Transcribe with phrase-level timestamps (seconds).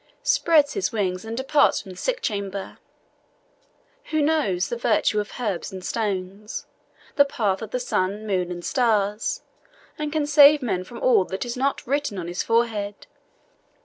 [0.23, 2.79] ]spreads his wings and departs from the sick chamber;
[4.05, 6.65] who knows the virtues of herbs and stones,
[7.17, 9.43] the path of the sun, moon, and stars,
[9.99, 13.05] and can save man from all that is not written on his forehead.